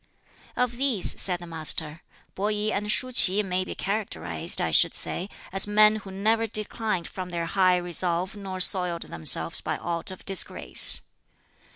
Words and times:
"Of 0.55 0.77
these," 0.77 1.21
said 1.21 1.39
the 1.39 1.45
Master, 1.45 2.01
"Peh 2.33 2.41
I 2.45 2.51
and 2.73 2.91
Shuh 2.91 3.11
Ts'i 3.11 3.43
may 3.43 3.63
be 3.63 3.75
characterized, 3.75 4.59
I 4.59 4.71
should 4.71 4.95
say, 4.95 5.29
as 5.53 5.67
men 5.67 5.97
who 5.97 6.09
never 6.09 6.47
declined 6.47 7.07
from 7.07 7.29
their 7.29 7.45
high 7.45 7.77
resolve 7.77 8.35
nor 8.35 8.59
soiled 8.61 9.03
themselves 9.03 9.61
by 9.61 9.77
aught 9.77 10.09
of 10.09 10.25
disgrace. 10.25 11.03